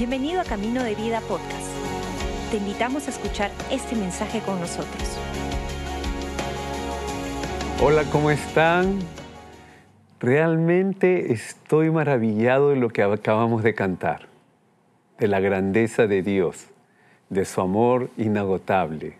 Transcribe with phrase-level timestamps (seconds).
[0.00, 1.68] Bienvenido a Camino de Vida Podcast.
[2.50, 5.18] Te invitamos a escuchar este mensaje con nosotros.
[7.82, 8.98] Hola, ¿cómo están?
[10.18, 14.28] Realmente estoy maravillado de lo que acabamos de cantar,
[15.18, 16.68] de la grandeza de Dios,
[17.28, 19.19] de su amor inagotable.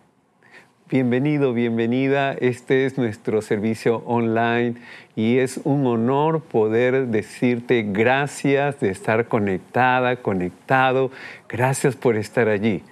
[0.91, 2.33] Bienvenido, bienvenida.
[2.33, 4.75] Este es nuestro servicio online
[5.15, 11.13] y es un honor poder decirte gracias de estar conectada, conectado.
[11.49, 12.83] Gracias por estar allí.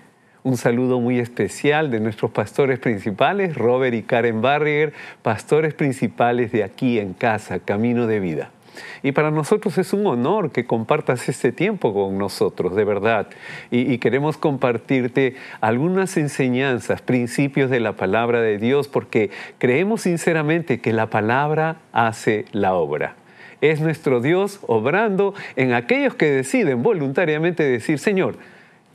[0.45, 4.93] Un saludo muy especial de nuestros pastores principales, Robert y Karen Barrier,
[5.23, 8.53] pastores principales de aquí en casa, Camino de Vida.
[9.03, 13.29] Y para nosotros es un honor que compartas este tiempo con nosotros, de verdad.
[13.71, 20.93] Y, queremos compartirte algunas enseñanzas, principios de la palabra de Dios, porque creemos sinceramente que
[20.93, 23.17] la palabra hace la obra.
[23.61, 28.37] Es nuestro Dios obrando en aquellos que deciden voluntariamente decir, Señor,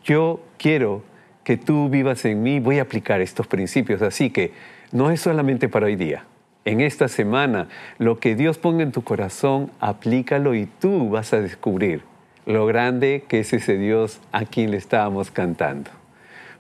[0.03, 1.03] yo quiero
[1.43, 4.01] que tú vivas en mí, voy a aplicar estos principios.
[4.01, 4.53] Así que
[4.91, 6.25] no es solamente para hoy día
[6.65, 11.41] en esta semana, lo que Dios ponga en tu corazón, aplícalo y tú vas a
[11.41, 12.01] descubrir
[12.45, 15.91] lo grande que es ese Dios a quien le estábamos cantando.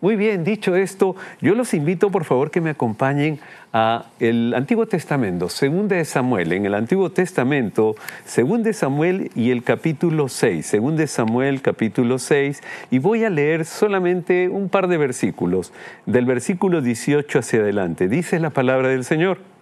[0.03, 3.39] Muy bien, dicho esto, yo los invito por favor que me acompañen
[3.71, 7.95] a el Antiguo Testamento, Segunda de Samuel, en el Antiguo Testamento,
[8.25, 13.29] Segunda de Samuel y el capítulo 6, Segunda de Samuel capítulo 6, y voy a
[13.29, 15.71] leer solamente un par de versículos,
[16.05, 18.09] del versículo 18 hacia adelante.
[18.09, 19.52] Dice la palabra del Señor.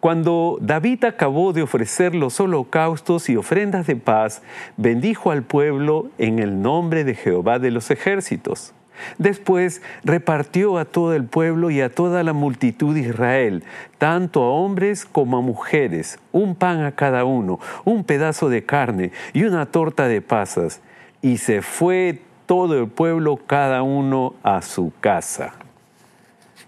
[0.00, 4.42] Cuando David acabó de ofrecer los holocaustos y ofrendas de paz,
[4.76, 8.74] bendijo al pueblo en el nombre de Jehová de los ejércitos.
[9.18, 13.64] Después repartió a todo el pueblo y a toda la multitud de Israel,
[13.98, 19.12] tanto a hombres como a mujeres, un pan a cada uno, un pedazo de carne
[19.32, 20.80] y una torta de pasas.
[21.20, 25.54] Y se fue todo el pueblo, cada uno a su casa.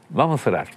[0.09, 0.69] Vamos a orar.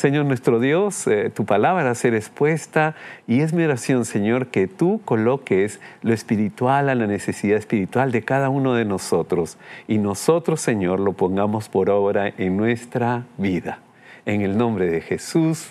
[0.00, 2.94] Señor nuestro Dios, eh, tu palabra ser expuesta
[3.26, 8.22] y es mi oración, Señor, que tú coloques lo espiritual a la necesidad espiritual de
[8.22, 9.58] cada uno de nosotros
[9.88, 13.80] y nosotros, Señor, lo pongamos por obra en nuestra vida.
[14.24, 15.68] En el nombre de Jesús.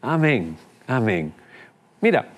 [0.00, 0.56] Amén.
[0.86, 1.34] Amén.
[2.00, 2.28] Mira,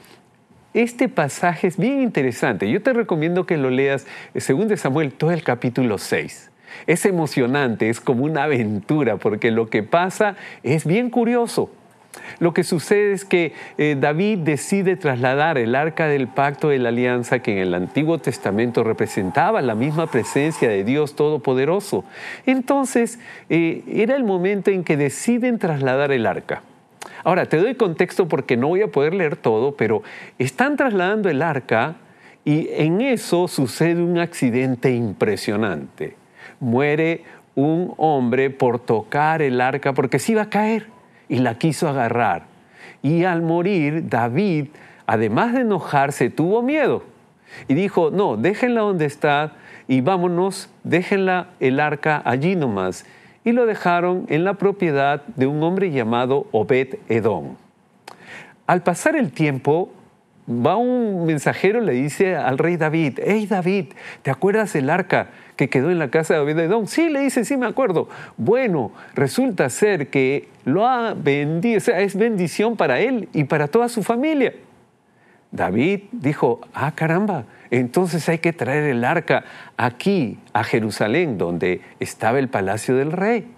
[0.75, 2.69] este pasaje es bien interesante.
[2.69, 6.51] Yo te recomiendo que lo leas, eh, según de Samuel, todo el capítulo 6.
[6.87, 11.71] Es emocionante, es como una aventura, porque lo que pasa es bien curioso.
[12.39, 16.91] Lo que sucede es que eh, David decide trasladar el arca del pacto de la
[16.91, 22.05] alianza que en el Antiguo Testamento representaba la misma presencia de Dios Todopoderoso.
[22.47, 23.19] Entonces
[23.49, 26.63] eh, era el momento en que deciden trasladar el arca.
[27.25, 30.03] Ahora, te doy contexto porque no voy a poder leer todo, pero
[30.39, 31.97] están trasladando el arca
[32.45, 36.18] y en eso sucede un accidente impresionante
[36.61, 37.25] muere
[37.55, 40.87] un hombre por tocar el arca porque se iba a caer
[41.29, 42.45] y la quiso agarrar.
[43.03, 44.69] Y al morir, David,
[45.07, 47.03] además de enojarse, tuvo miedo
[47.67, 49.53] y dijo, no, déjenla donde está
[49.87, 53.07] y vámonos, déjenla el arca allí nomás.
[53.45, 57.57] Y lo dejaron en la propiedad de un hombre llamado Obed Edom.
[58.67, 59.91] Al pasar el tiempo,
[60.49, 63.87] va un mensajero, le dice al rey David, hey David,
[64.23, 65.29] ¿te acuerdas del arca?
[65.59, 66.87] que quedó en la casa de David Edom.
[66.87, 68.09] Sí, le dice, sí me acuerdo.
[68.37, 73.67] Bueno, resulta ser que lo ha vendido, o sea, es bendición para él y para
[73.67, 74.55] toda su familia.
[75.51, 79.45] David dijo, ah, caramba, entonces hay que traer el arca
[79.77, 83.49] aquí, a Jerusalén, donde estaba el palacio del rey.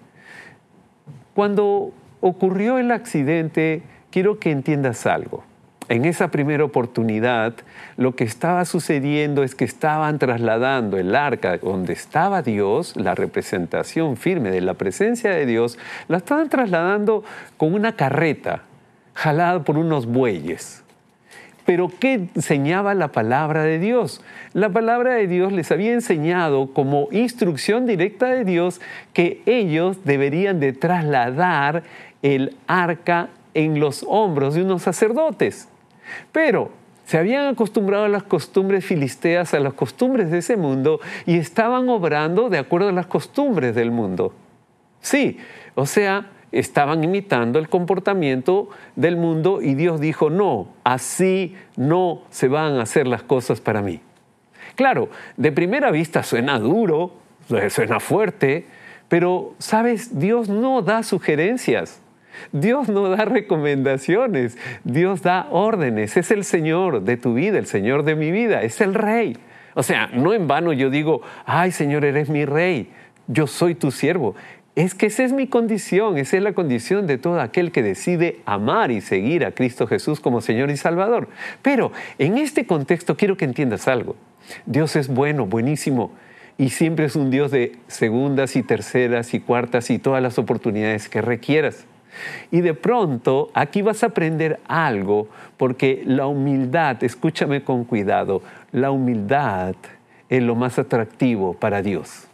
[1.34, 5.44] Cuando ocurrió el accidente, quiero que entiendas algo
[5.90, 7.52] en esa primera oportunidad,
[7.96, 14.16] lo que estaba sucediendo es que estaban trasladando el arca donde estaba Dios, la representación
[14.16, 17.24] firme de la presencia de Dios, la estaban trasladando
[17.56, 18.62] con una carreta
[19.14, 20.84] jalada por unos bueyes.
[21.66, 24.22] Pero ¿qué enseñaba la palabra de Dios?
[24.52, 28.80] La palabra de Dios les había enseñado como instrucción directa de Dios
[29.12, 31.82] que ellos deberían de trasladar
[32.22, 35.66] el arca en los hombros de unos sacerdotes.
[36.32, 36.70] Pero
[37.04, 41.88] se habían acostumbrado a las costumbres filisteas, a las costumbres de ese mundo, y estaban
[41.88, 44.32] obrando de acuerdo a las costumbres del mundo.
[45.00, 45.38] Sí,
[45.74, 52.48] o sea, estaban imitando el comportamiento del mundo y Dios dijo, no, así no se
[52.48, 54.00] van a hacer las cosas para mí.
[54.74, 57.12] Claro, de primera vista suena duro,
[57.70, 58.66] suena fuerte,
[59.08, 60.18] pero, ¿sabes?
[60.18, 62.00] Dios no da sugerencias.
[62.52, 66.16] Dios no da recomendaciones, Dios da órdenes.
[66.16, 69.36] Es el Señor de tu vida, el Señor de mi vida, es el Rey.
[69.74, 72.90] O sea, no en vano yo digo, ay Señor, eres mi rey,
[73.28, 74.34] yo soy tu siervo.
[74.76, 78.40] Es que esa es mi condición, esa es la condición de todo aquel que decide
[78.46, 81.28] amar y seguir a Cristo Jesús como Señor y Salvador.
[81.60, 84.16] Pero en este contexto quiero que entiendas algo.
[84.66, 86.12] Dios es bueno, buenísimo,
[86.56, 91.08] y siempre es un Dios de segundas y terceras y cuartas y todas las oportunidades
[91.08, 91.86] que requieras.
[92.50, 98.42] Y de pronto aquí vas a aprender algo porque la humildad, escúchame con cuidado,
[98.72, 99.74] la humildad
[100.28, 102.26] es lo más atractivo para Dios.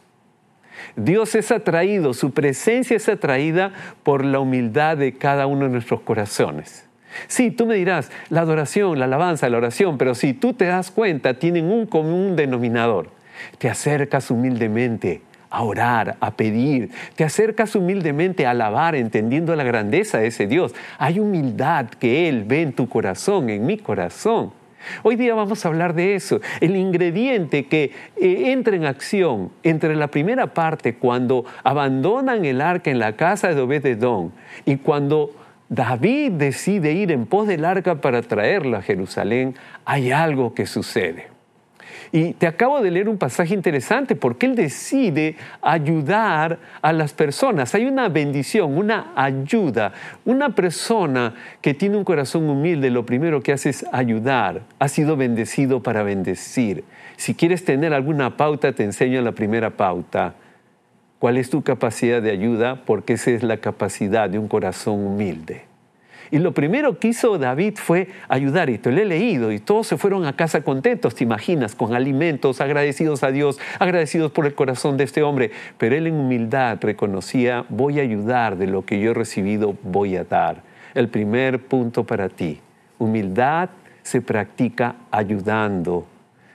[0.94, 6.00] Dios es atraído, su presencia es atraída por la humildad de cada uno de nuestros
[6.02, 6.86] corazones.
[7.28, 10.90] Sí, tú me dirás, la adoración, la alabanza, la oración, pero si tú te das
[10.90, 13.08] cuenta, tienen un común denominador.
[13.58, 20.18] Te acercas humildemente a orar, a pedir, te acercas humildemente a alabar, entendiendo la grandeza
[20.18, 20.74] de ese Dios.
[20.98, 24.52] Hay humildad que Él ve en tu corazón, en mi corazón.
[25.02, 29.96] Hoy día vamos a hablar de eso, el ingrediente que eh, entra en acción entre
[29.96, 34.32] la primera parte cuando abandonan el arca en la casa de Obededón
[34.64, 35.32] y cuando
[35.68, 41.35] David decide ir en pos del arca para traerla a Jerusalén, hay algo que sucede.
[42.16, 47.74] Y te acabo de leer un pasaje interesante porque él decide ayudar a las personas.
[47.74, 49.92] Hay una bendición, una ayuda.
[50.24, 54.62] Una persona que tiene un corazón humilde, lo primero que hace es ayudar.
[54.78, 56.84] Ha sido bendecido para bendecir.
[57.18, 60.36] Si quieres tener alguna pauta, te enseño la primera pauta.
[61.18, 62.82] ¿Cuál es tu capacidad de ayuda?
[62.86, 65.65] Porque esa es la capacidad de un corazón humilde.
[66.30, 69.86] Y lo primero que hizo David fue ayudar, y te lo he leído, y todos
[69.86, 74.54] se fueron a casa contentos, te imaginas, con alimentos, agradecidos a Dios, agradecidos por el
[74.54, 75.50] corazón de este hombre.
[75.78, 80.16] Pero él en humildad reconocía, voy a ayudar de lo que yo he recibido, voy
[80.16, 80.62] a dar.
[80.94, 82.60] El primer punto para ti,
[82.98, 83.70] humildad
[84.02, 86.06] se practica ayudando,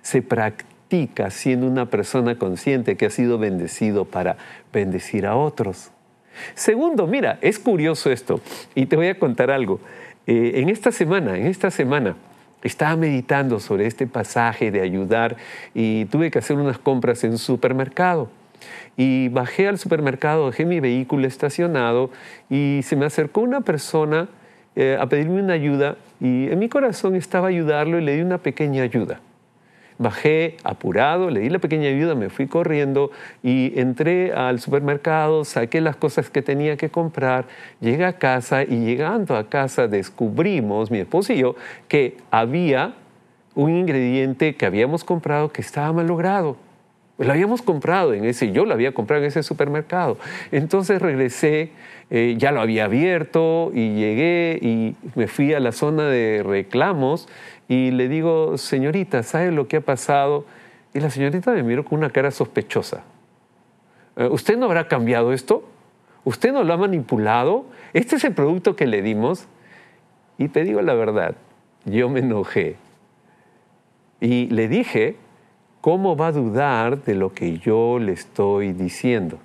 [0.01, 4.37] se practica siendo una persona consciente que ha sido bendecido para
[4.73, 5.91] bendecir a otros.
[6.53, 8.41] Segundo, mira, es curioso esto,
[8.75, 9.79] y te voy a contar algo.
[10.27, 12.15] Eh, en esta semana, en esta semana,
[12.63, 15.37] estaba meditando sobre este pasaje de ayudar
[15.73, 18.29] y tuve que hacer unas compras en supermercado.
[18.95, 22.11] Y bajé al supermercado, dejé mi vehículo estacionado
[22.49, 24.29] y se me acercó una persona
[24.75, 28.37] eh, a pedirme una ayuda y en mi corazón estaba ayudarlo y le di una
[28.37, 29.19] pequeña ayuda.
[30.01, 33.11] Bajé apurado, le di la pequeña ayuda, me fui corriendo
[33.43, 37.45] y entré al supermercado, saqué las cosas que tenía que comprar,
[37.81, 41.55] llegué a casa y llegando a casa descubrimos, mi esposo y yo,
[41.87, 42.95] que había
[43.53, 46.07] un ingrediente que habíamos comprado que estaba mal
[47.17, 47.27] logrado.
[47.27, 50.17] Lo habíamos comprado en ese, yo lo había comprado en ese supermercado.
[50.51, 51.71] Entonces regresé,
[52.09, 57.27] eh, ya lo había abierto y llegué y me fui a la zona de reclamos
[57.67, 60.45] y le digo, señorita, ¿sabe lo que ha pasado?
[60.93, 63.03] Y la señorita me miró con una cara sospechosa.
[64.17, 65.63] Eh, ¿Usted no habrá cambiado esto?
[66.23, 67.65] ¿Usted no lo ha manipulado?
[67.93, 69.47] ¿Este es el producto que le dimos?
[70.37, 71.35] Y te digo la verdad,
[71.85, 72.75] yo me enojé.
[74.19, 75.15] Y le dije,
[75.81, 79.39] ¿cómo va a dudar de lo que yo le estoy diciendo?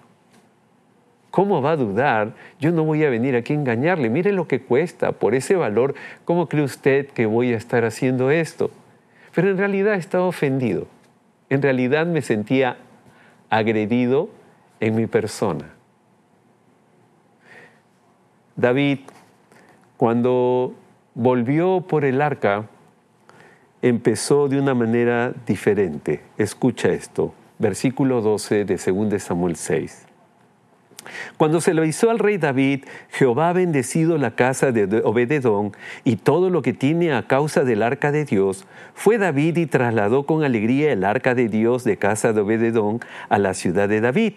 [1.31, 2.33] ¿Cómo va a dudar?
[2.61, 4.09] Yo no voy a venir aquí a engañarle.
[4.09, 5.13] Mire lo que cuesta.
[5.13, 5.95] Por ese valor,
[6.25, 8.71] ¿cómo cree usted que voy a estar haciendo esto?
[9.35, 10.87] Pero en realidad estaba ofendido.
[11.51, 12.79] En realidad me sentía
[13.51, 14.31] agredido
[14.81, 15.75] en mi persona.
[18.57, 19.01] David,
[19.99, 20.73] cuando
[21.15, 22.65] volvió por el arca,
[23.83, 26.21] empezó de una manera diferente.
[26.39, 30.07] Escucha esto, versículo 12 de 2 Samuel 6.
[31.37, 35.73] Cuando se lo hizo al rey David, Jehová ha bendecido la casa de Obededón
[36.05, 38.67] y todo lo que tiene a causa del arca de Dios.
[38.95, 43.39] Fue David y trasladó con alegría el arca de Dios de casa de Obededón a
[43.39, 44.35] la ciudad de David.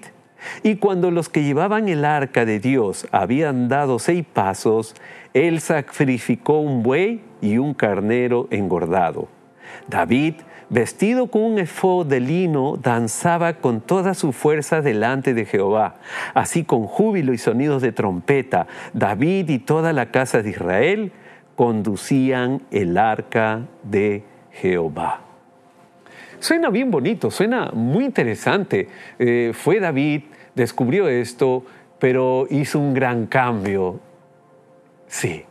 [0.64, 4.96] Y cuando los que llevaban el arca de Dios habían dado seis pasos,
[5.34, 9.28] él sacrificó un buey y un carnero engordado.
[9.88, 10.36] David
[10.70, 15.96] vestido con un efod de lino, danzaba con toda su fuerza delante de Jehová.
[16.34, 21.12] Así con júbilo y sonidos de trompeta, David y toda la casa de Israel
[21.56, 25.29] conducían el arca de Jehová.
[26.40, 28.88] Suena bien bonito, suena muy interesante.
[29.18, 30.24] Eh, fue David,
[30.56, 31.66] descubrió esto,
[32.00, 34.00] pero hizo un gran cambio.
[35.08, 35.44] Sí,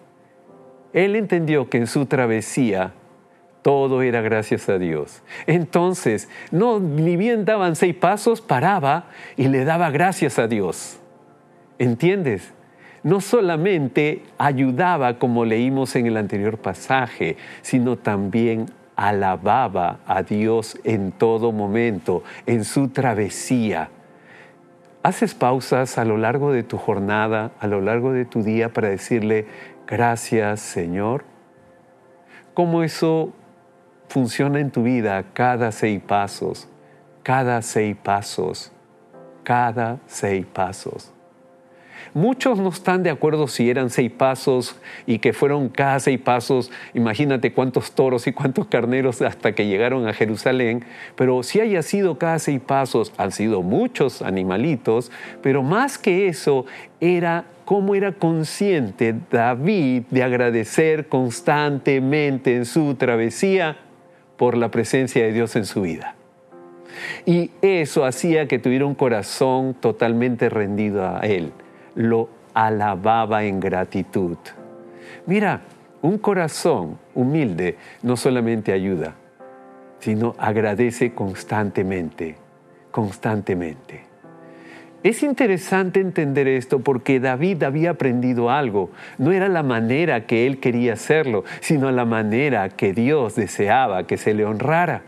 [0.92, 2.92] él entendió que en su travesía
[3.62, 5.22] todo era gracias a Dios.
[5.46, 10.98] Entonces, no, ni bien daban seis pasos, paraba y le daba gracias a Dios.
[11.78, 12.54] ¿Entiendes?
[13.02, 18.66] No solamente ayudaba como leímos en el anterior pasaje, sino también
[18.98, 23.90] alababa a Dios en todo momento, en su travesía.
[25.04, 28.88] ¿Haces pausas a lo largo de tu jornada, a lo largo de tu día para
[28.88, 29.46] decirle,
[29.86, 31.22] gracias Señor?
[32.54, 33.32] ¿Cómo eso
[34.08, 36.68] funciona en tu vida cada seis pasos?
[37.22, 38.72] Cada seis pasos,
[39.44, 41.14] cada seis pasos.
[42.14, 44.76] Muchos no están de acuerdo si eran seis pasos
[45.06, 50.08] y que fueron cada seis pasos, imagínate cuántos toros y cuántos carneros hasta que llegaron
[50.08, 50.84] a Jerusalén,
[51.16, 55.10] pero si haya sido cada seis pasos, han sido muchos animalitos,
[55.42, 56.66] pero más que eso
[57.00, 63.76] era cómo era consciente David de agradecer constantemente en su travesía
[64.36, 66.14] por la presencia de Dios en su vida.
[67.26, 71.52] Y eso hacía que tuviera un corazón totalmente rendido a Él
[71.98, 74.38] lo alababa en gratitud.
[75.26, 75.62] Mira,
[76.00, 79.16] un corazón humilde no solamente ayuda,
[79.98, 82.36] sino agradece constantemente,
[82.92, 84.02] constantemente.
[85.02, 88.90] Es interesante entender esto porque David había aprendido algo.
[89.18, 94.18] No era la manera que él quería hacerlo, sino la manera que Dios deseaba que
[94.18, 95.02] se le honrara.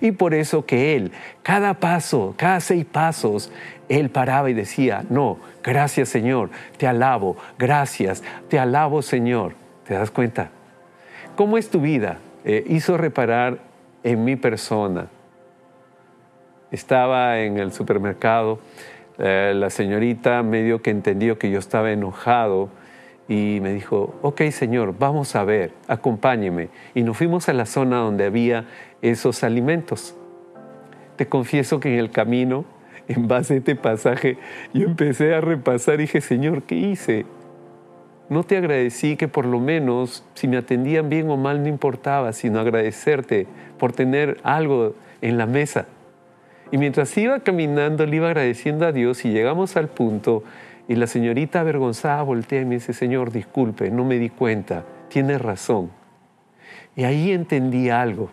[0.00, 3.52] Y por eso que él, cada paso, cada seis pasos,
[3.98, 9.54] él paraba y decía, no, gracias Señor, te alabo, gracias, te alabo Señor.
[9.86, 10.50] ¿Te das cuenta?
[11.36, 12.18] ¿Cómo es tu vida?
[12.44, 13.58] Eh, hizo reparar
[14.04, 15.08] en mi persona.
[16.70, 18.60] Estaba en el supermercado,
[19.18, 22.70] eh, la señorita medio que entendió que yo estaba enojado
[23.28, 26.68] y me dijo, ok Señor, vamos a ver, acompáñeme.
[26.94, 28.64] Y nos fuimos a la zona donde había
[29.02, 30.14] esos alimentos.
[31.16, 32.64] Te confieso que en el camino,
[33.08, 34.38] en base a este pasaje,
[34.72, 37.26] yo empecé a repasar y dije, Señor, ¿qué hice?
[38.28, 42.32] No te agradecí que por lo menos si me atendían bien o mal no importaba,
[42.32, 43.46] sino agradecerte
[43.78, 45.86] por tener algo en la mesa.
[46.70, 50.42] Y mientras iba caminando, le iba agradeciendo a Dios y llegamos al punto
[50.88, 55.38] y la señorita avergonzada voltea y me dice, Señor, disculpe, no me di cuenta, tiene
[55.38, 55.90] razón.
[56.96, 58.30] Y ahí entendí algo.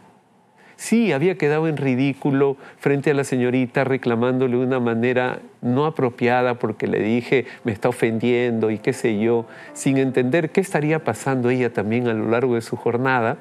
[0.79, 6.57] Sí, había quedado en ridículo frente a la señorita reclamándole de una manera no apropiada
[6.57, 11.49] porque le dije me está ofendiendo y qué sé yo, sin entender qué estaría pasando
[11.49, 13.35] ella también a lo largo de su jornada.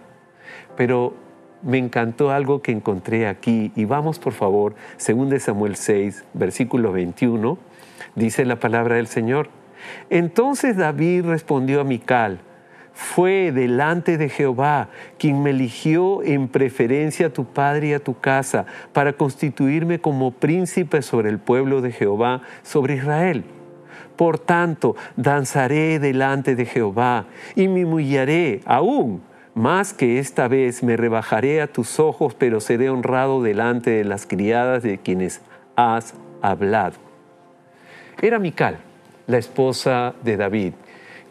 [0.76, 1.14] Pero
[1.62, 6.90] me encantó algo que encontré aquí y vamos por favor, según de Samuel 6, versículo
[6.90, 7.56] 21,
[8.16, 9.48] dice la palabra del Señor.
[10.10, 12.40] Entonces David respondió a Mical,
[12.98, 14.88] fue delante de Jehová
[15.18, 20.32] quien me eligió en preferencia a tu padre y a tu casa para constituirme como
[20.32, 23.44] príncipe sobre el pueblo de Jehová, sobre Israel.
[24.16, 29.22] Por tanto, danzaré delante de Jehová y me humillaré aún
[29.54, 34.26] más que esta vez me rebajaré a tus ojos, pero seré honrado delante de las
[34.26, 35.40] criadas de quienes
[35.76, 36.96] has hablado.
[38.20, 38.78] Era Mical,
[39.28, 40.72] la esposa de David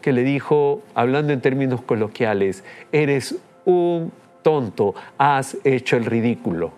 [0.00, 4.12] que le dijo, hablando en términos coloquiales, eres un
[4.42, 6.72] tonto, has hecho el ridículo.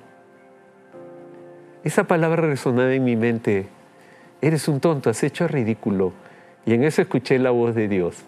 [1.85, 3.67] Esa palabra resonaba en mi mente,
[4.41, 6.12] eres un tonto, has hecho el ridículo.
[6.67, 8.25] Y en eso escuché la voz de Dios.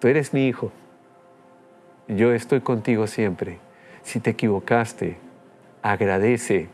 [0.00, 0.72] Tú eres mi hijo,
[2.08, 3.58] yo estoy contigo siempre.
[4.02, 5.18] Si te equivocaste,
[5.82, 6.68] agradece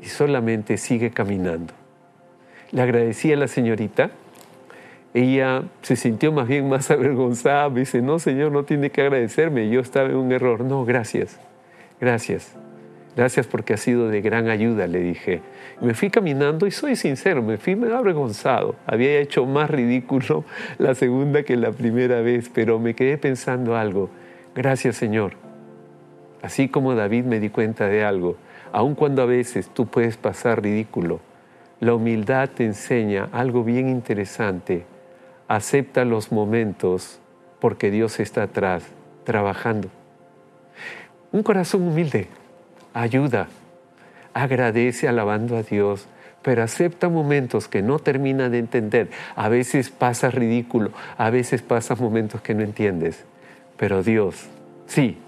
[0.00, 1.74] y solamente sigue caminando.
[2.70, 4.10] Le agradecí a la señorita
[5.14, 9.68] ella se sintió más bien más avergonzada, me dice, no Señor, no tiene que agradecerme,
[9.68, 10.62] yo estaba en un error.
[10.64, 11.38] No, gracias,
[12.00, 12.54] gracias,
[13.14, 15.42] gracias porque ha sido de gran ayuda, le dije.
[15.80, 18.74] me fui caminando y soy sincero, me fui avergonzado.
[18.86, 20.44] Había hecho más ridículo
[20.78, 24.08] la segunda que la primera vez, pero me quedé pensando algo.
[24.54, 25.34] Gracias Señor.
[26.40, 28.36] Así como David me di cuenta de algo,
[28.72, 31.20] aun cuando a veces tú puedes pasar ridículo,
[31.78, 34.84] la humildad te enseña algo bien interesante
[35.52, 37.20] acepta los momentos
[37.60, 38.84] porque Dios está atrás
[39.24, 39.88] trabajando.
[41.30, 42.28] Un corazón humilde
[42.94, 43.48] ayuda,
[44.32, 46.06] agradece alabando a Dios,
[46.40, 49.10] pero acepta momentos que no termina de entender.
[49.36, 53.22] A veces pasa ridículo, a veces pasa momentos que no entiendes,
[53.76, 54.46] pero Dios,
[54.86, 55.18] sí,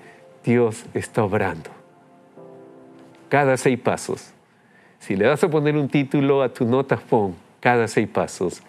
[0.43, 1.69] Dios está obrando.
[3.29, 4.33] Cada seis pasos.
[5.01, 8.63] Si le vas a poner un título a tu nota, pon cada seis pasos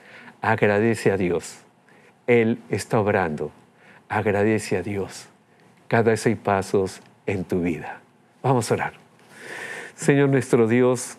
[0.45, 1.57] agradece a Dios.
[2.27, 3.51] Él está obrando.
[4.07, 5.27] Agradece a Dios
[5.87, 8.01] cada seis pasos en tu vida.
[8.43, 8.93] Vamos a orar.
[9.95, 11.17] Señor nuestro Dios,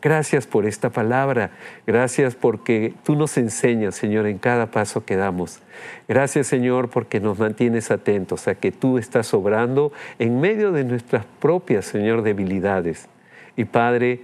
[0.00, 1.50] Gracias por esta palabra.
[1.84, 5.58] Gracias porque tú nos enseñas, Señor, en cada paso que damos.
[6.06, 11.24] Gracias, Señor, porque nos mantienes atentos a que tú estás obrando en medio de nuestras
[11.40, 13.08] propias, Señor, debilidades.
[13.56, 14.20] Y Padre,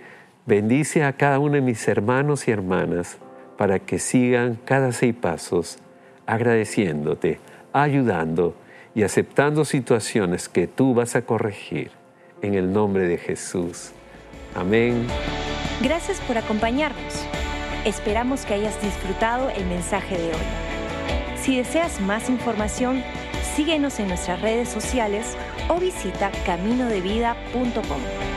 [0.46, 3.18] bendice a cada uno de mis hermanos y hermanas
[3.56, 5.78] para que sigan cada seis pasos
[6.26, 7.38] agradeciéndote,
[7.72, 8.54] ayudando
[8.94, 11.90] y aceptando situaciones que tú vas a corregir.
[12.42, 13.92] En el nombre de Jesús.
[14.54, 15.06] Amén.
[15.82, 17.24] Gracias por acompañarnos.
[17.84, 20.46] Esperamos que hayas disfrutado el mensaje de hoy.
[21.36, 23.02] Si deseas más información,
[23.56, 25.36] síguenos en nuestras redes sociales
[25.68, 28.33] o visita caminodevida.com.